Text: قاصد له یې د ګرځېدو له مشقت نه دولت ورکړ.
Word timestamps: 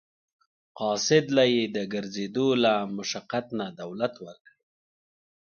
قاصد 0.79 1.25
له 1.37 1.43
یې 1.53 1.63
د 1.75 1.77
ګرځېدو 1.93 2.47
له 2.63 2.73
مشقت 2.97 3.45
نه 3.59 3.65
دولت 3.81 4.13
ورکړ. 4.25 4.53